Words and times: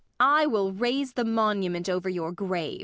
]I 0.19 0.47
will 0.47 0.71
raise 0.71 1.13
the 1.13 1.23
monument 1.23 1.87
over 1.87 2.09
your 2.09 2.31
grave. 2.31 2.79